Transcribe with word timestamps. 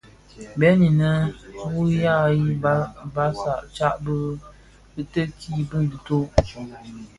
Bèè 0.59 0.69
inë 0.87 1.11
ù 1.79 1.81
yaghii, 2.01 2.59
baà 3.15 3.29
tsad 3.75 3.93
bi 4.03 4.13
yô 4.93 5.01
tikerike 5.11 5.51
bì 5.69 5.77
ntó. 5.97 6.17